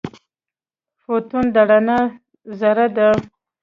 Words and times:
فوتون 1.01 1.45
د 1.53 1.57
رڼا 1.69 1.99
ذره 2.59 2.87
ده. 2.95 3.09